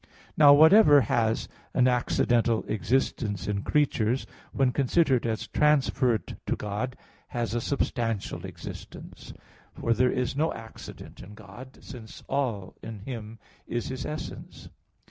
Now 0.35 0.51
whatever 0.51 0.99
has 1.01 1.47
an 1.75 1.87
accidental 1.87 2.63
existence 2.67 3.47
in 3.47 3.61
creatures, 3.61 4.25
when 4.51 4.71
considered 4.71 5.27
as 5.27 5.45
transferred 5.47 6.35
to 6.47 6.55
God, 6.55 6.95
has 7.27 7.53
a 7.53 7.61
substantial 7.61 8.43
existence; 8.43 9.31
for 9.79 9.93
there 9.93 10.09
is 10.11 10.35
no 10.35 10.51
accident 10.55 11.19
in 11.21 11.35
God; 11.35 11.77
since 11.83 12.23
all 12.27 12.73
in 12.81 12.97
Him 13.01 13.37
is 13.67 13.89
His 13.89 14.03
essence. 14.03 14.69